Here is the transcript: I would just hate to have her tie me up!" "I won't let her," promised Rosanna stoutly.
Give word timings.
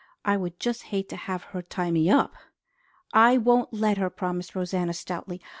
I 0.25 0.35
would 0.35 0.59
just 0.59 0.85
hate 0.89 1.09
to 1.09 1.15
have 1.15 1.43
her 1.53 1.61
tie 1.61 1.91
me 1.91 2.09
up!" 2.09 2.33
"I 3.13 3.37
won't 3.37 3.71
let 3.71 3.99
her," 3.99 4.09
promised 4.09 4.55
Rosanna 4.55 4.93
stoutly. 4.93 5.39